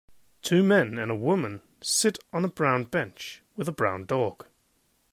[0.41, 4.47] Two men and a woman sit on a brown bench with a brown dog